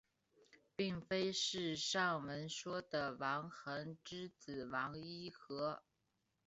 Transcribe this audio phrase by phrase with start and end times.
[0.75, 5.83] 并非是上文说的王桓之子王尹和。